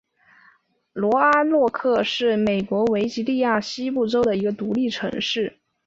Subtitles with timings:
[0.93, 5.59] 罗阿诺克是美国维吉尼亚州西南部的一个独立城市。